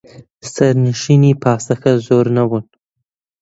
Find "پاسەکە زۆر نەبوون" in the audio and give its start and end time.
1.41-2.65